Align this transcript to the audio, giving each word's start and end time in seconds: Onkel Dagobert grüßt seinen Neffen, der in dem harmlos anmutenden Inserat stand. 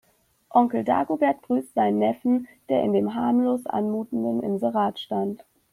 Onkel 0.49 0.83
Dagobert 0.83 1.43
grüßt 1.43 1.75
seinen 1.75 1.99
Neffen, 1.99 2.47
der 2.69 2.81
in 2.81 2.91
dem 2.91 3.13
harmlos 3.13 3.67
anmutenden 3.67 4.41
Inserat 4.41 4.97
stand. 4.99 5.45